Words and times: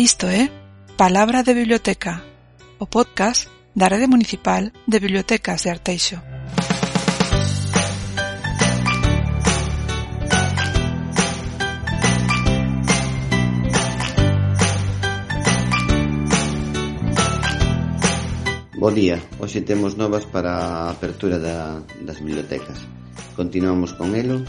Isto 0.00 0.32
é 0.32 0.48
Palabra 0.96 1.44
de 1.44 1.52
Biblioteca, 1.52 2.24
o 2.80 2.88
podcast 2.88 3.52
da 3.76 3.84
Rede 3.84 4.08
Municipal 4.08 4.72
de 4.88 4.96
Bibliotecas 4.96 5.60
de 5.60 5.68
Arteixo. 5.68 6.16
Bo 18.80 18.88
día, 18.96 19.20
hoxe 19.36 19.60
temos 19.68 20.00
novas 20.00 20.24
para 20.24 20.88
a 20.88 20.96
apertura 20.96 21.36
da, 21.36 21.84
das 22.00 22.24
bibliotecas. 22.24 22.88
Continuamos 23.36 23.92
con 23.92 24.16
elo 24.16 24.40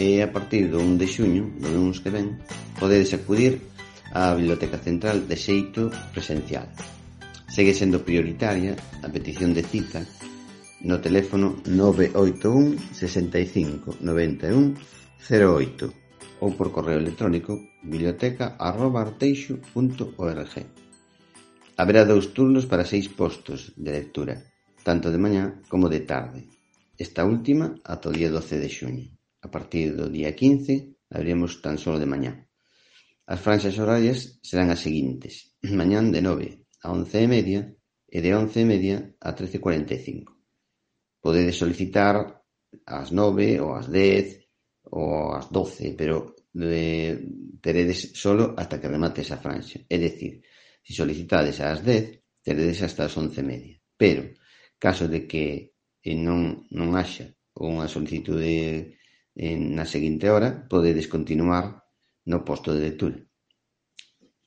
e 0.00 0.24
a 0.24 0.32
partir 0.32 0.72
do 0.72 0.80
1 0.80 0.96
de 0.96 1.04
xuño, 1.12 1.52
do 1.60 1.68
lunes 1.68 2.00
que 2.00 2.08
ven, 2.08 2.40
podedes 2.80 3.12
acudir 3.12 3.73
á 4.14 4.38
Biblioteca 4.38 4.78
Central 4.78 5.26
de 5.26 5.34
xeito 5.36 5.90
presencial. 6.14 6.70
Segue 7.50 7.74
sendo 7.74 8.06
prioritaria 8.06 8.78
a 9.02 9.10
petición 9.10 9.50
de 9.52 9.66
cita 9.66 10.06
no 10.86 11.02
teléfono 11.02 11.58
981 11.66 12.94
65 12.94 13.98
91 13.98 14.78
08 15.18 15.90
ou 16.44 16.52
por 16.54 16.70
correo 16.70 17.02
electrónico 17.02 17.58
biblioteca.arteixo.org. 17.82 20.54
Haberá 21.74 22.06
dous 22.06 22.30
turnos 22.36 22.66
para 22.70 22.86
seis 22.86 23.10
postos 23.10 23.74
de 23.74 23.90
lectura, 23.90 24.46
tanto 24.86 25.10
de 25.10 25.18
mañá 25.18 25.58
como 25.66 25.90
de 25.90 26.06
tarde. 26.06 26.46
Esta 26.94 27.26
última 27.26 27.74
ata 27.82 28.10
o 28.10 28.12
día 28.14 28.30
12 28.30 28.62
de 28.62 28.70
xuño. 28.70 29.10
A 29.42 29.50
partir 29.50 29.98
do 29.98 30.06
día 30.06 30.38
15 30.38 31.10
abrimos 31.10 31.58
tan 31.64 31.82
só 31.82 31.98
de 31.98 32.06
mañá. 32.06 32.46
As 33.26 33.40
franxas 33.40 33.78
horarias 33.80 34.38
serán 34.44 34.68
as 34.68 34.84
seguintes. 34.84 35.56
Mañán 35.80 36.12
de 36.12 36.20
9 36.20 36.68
a 36.84 36.92
11 36.92 37.24
e 37.24 37.28
media 37.28 37.60
e 38.04 38.18
de 38.20 38.30
11 38.36 38.60
e 38.60 38.66
media 38.68 38.96
a 39.16 39.32
13.45. 39.32 40.28
Podedes 41.24 41.56
solicitar 41.56 42.44
ás 42.84 43.08
9 43.16 43.64
ou 43.64 43.72
ás 43.72 43.88
10 43.88 44.44
ou 44.92 45.32
ás 45.32 45.48
12, 45.48 45.96
pero 45.96 46.36
de, 46.52 47.16
teredes 47.64 48.12
solo 48.12 48.52
hasta 48.60 48.76
que 48.76 48.92
remate 48.92 49.24
esa 49.24 49.40
franxa. 49.40 49.80
É 49.88 49.96
dicir, 49.96 50.44
se 50.84 50.92
solicitades 50.92 51.64
ás 51.64 51.80
10, 51.80 52.44
teredes 52.44 52.84
hasta 52.84 53.08
as 53.08 53.14
11 53.16 53.40
e 53.40 53.44
media. 53.44 53.76
Pero, 53.96 54.36
caso 54.76 55.08
de 55.08 55.24
que 55.24 55.72
eh, 56.04 56.12
non, 56.12 56.68
non 56.76 56.92
haxa 56.92 57.32
unha 57.56 57.88
solicitude 57.88 59.00
en, 59.32 59.72
na 59.72 59.88
seguinte 59.88 60.28
hora, 60.28 60.68
podedes 60.68 61.08
continuar 61.08 61.83
no 62.30 62.44
posto 62.44 62.72
de 62.72 62.80
lectura. 62.80 63.18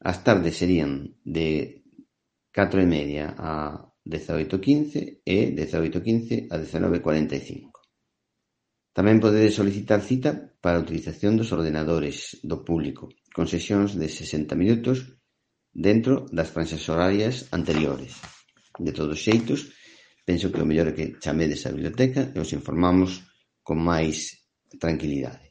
As 0.00 0.22
tardes 0.22 0.56
serían 0.56 1.18
de 1.24 1.82
catro 2.54 2.78
e 2.80 2.88
media 2.88 3.34
a 3.36 3.52
dezaoito 4.04 4.56
quince 4.58 5.20
e 5.24 5.52
dezaoito 5.52 6.00
quince 6.00 6.48
a 6.48 6.56
dezanove 6.56 7.04
cuarenta 7.04 7.36
e 7.36 7.42
cinco. 7.44 7.78
Tamén 8.96 9.22
podedes 9.22 9.54
solicitar 9.54 10.00
cita 10.02 10.30
para 10.58 10.80
a 10.80 10.82
utilización 10.82 11.38
dos 11.38 11.54
ordenadores 11.54 12.40
do 12.42 12.66
público, 12.66 13.12
con 13.30 13.46
sesións 13.46 13.94
de 13.94 14.10
60 14.10 14.58
minutos 14.58 15.20
dentro 15.70 16.26
das 16.34 16.50
franxas 16.50 16.82
horarias 16.90 17.46
anteriores. 17.54 18.18
De 18.78 18.90
todos 18.90 19.22
xeitos, 19.22 19.70
penso 20.26 20.50
que 20.50 20.62
o 20.62 20.66
mellor 20.66 20.90
é 20.90 20.96
que 20.96 21.06
chamedes 21.22 21.62
a 21.68 21.74
biblioteca 21.74 22.32
e 22.34 22.38
os 22.42 22.50
informamos 22.50 23.22
con 23.62 23.78
máis 23.78 24.34
tranquilidade. 24.82 25.47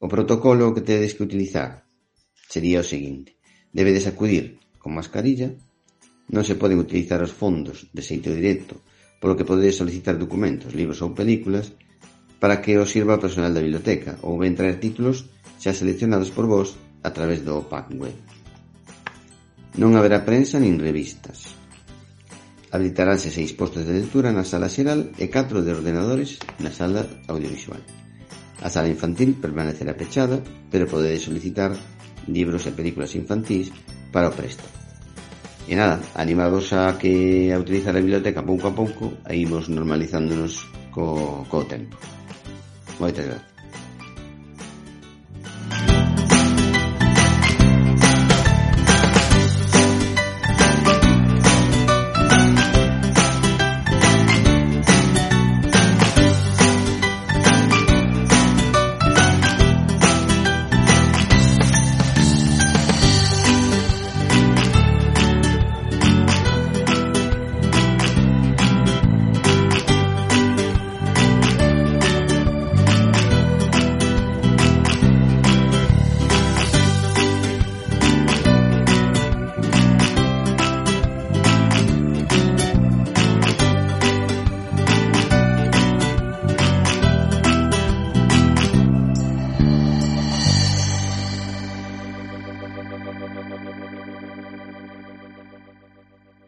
O 0.00 0.08
protocolo 0.08 0.72
que 0.72 0.80
tedes 0.80 1.12
que 1.12 1.26
utilizar 1.28 1.84
sería 2.48 2.80
o 2.80 2.90
seguinte. 2.92 3.36
Debedes 3.68 4.08
acudir 4.08 4.56
con 4.80 4.96
mascarilla. 4.96 5.52
Non 6.32 6.42
se 6.48 6.56
poden 6.56 6.80
utilizar 6.80 7.20
os 7.20 7.36
fondos 7.36 7.92
de 7.92 8.00
xeito 8.00 8.32
directo, 8.32 8.80
polo 9.20 9.36
que 9.36 9.44
podedes 9.44 9.76
solicitar 9.76 10.16
documentos, 10.16 10.72
libros 10.72 11.04
ou 11.04 11.12
películas 11.12 11.76
para 12.40 12.64
que 12.64 12.80
os 12.80 12.88
sirva 12.88 13.20
o 13.20 13.22
personal 13.22 13.52
da 13.52 13.60
biblioteca 13.60 14.16
ou 14.24 14.40
ben 14.40 14.56
traer 14.56 14.80
títulos 14.80 15.28
xa 15.60 15.76
seleccionados 15.76 16.32
por 16.32 16.48
vos 16.48 16.80
a 17.04 17.12
través 17.12 17.44
do 17.44 17.60
pack 17.68 17.92
web. 17.92 18.16
Non 19.76 19.92
haberá 20.00 20.24
prensa 20.24 20.56
nin 20.56 20.80
revistas. 20.80 21.52
Habilitaránse 22.72 23.28
seis 23.28 23.52
postos 23.52 23.84
de 23.84 23.92
lectura 24.00 24.32
na 24.32 24.48
sala 24.48 24.72
xeral 24.72 25.12
e 25.20 25.28
catro 25.28 25.60
de 25.60 25.76
ordenadores 25.76 26.40
na 26.64 26.72
sala 26.72 27.04
audiovisual. 27.28 27.84
A 28.60 28.68
sala 28.68 28.92
infantil 28.92 29.40
permanecerá 29.40 29.96
pechada, 29.96 30.42
pero 30.70 30.86
podedes 30.86 31.24
solicitar 31.24 31.72
libros 32.28 32.68
e 32.68 32.76
películas 32.76 33.16
infantís 33.16 33.72
para 34.12 34.28
o 34.28 34.36
presto. 34.36 34.64
E 35.70 35.78
nada, 35.78 36.02
animados 36.18 36.74
a 36.74 36.98
que 36.98 37.48
a 37.54 37.60
utilizar 37.60 37.94
a 37.96 38.02
biblioteca 38.02 38.44
pouco 38.44 38.68
a 38.68 38.74
pouco 38.76 39.04
e 39.24 39.38
imos 39.38 39.70
normalizándonos 39.70 40.66
co, 40.92 41.46
co 41.48 41.64
tempo. 41.64 41.96
Moitas 42.98 43.24
gracias. 43.24 43.59